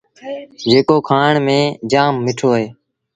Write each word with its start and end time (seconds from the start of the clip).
جيڪو 0.69 0.95
کآڻ 1.07 1.33
ميݩ 1.45 1.65
جآم 1.91 2.13
مٺو 2.23 2.49
اهي۔ 2.55 2.67